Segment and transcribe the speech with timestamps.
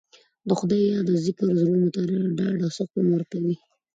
[0.47, 2.01] د خدای یاد او ذکر زړونو ته
[2.37, 3.55] ډاډ او سکون ورکوي.